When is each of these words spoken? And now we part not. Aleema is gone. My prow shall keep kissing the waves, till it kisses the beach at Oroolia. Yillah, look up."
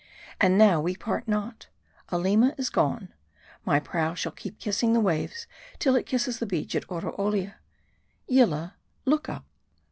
And 0.39 0.57
now 0.57 0.81
we 0.81 0.95
part 0.95 1.27
not. 1.27 1.67
Aleema 2.11 2.55
is 2.57 2.71
gone. 2.71 3.13
My 3.63 3.79
prow 3.79 4.15
shall 4.15 4.31
keep 4.31 4.57
kissing 4.57 4.93
the 4.93 4.99
waves, 4.99 5.45
till 5.77 5.95
it 5.95 6.07
kisses 6.07 6.39
the 6.39 6.47
beach 6.47 6.73
at 6.75 6.87
Oroolia. 6.89 7.57
Yillah, 8.27 8.77
look 9.05 9.29
up." 9.29 9.45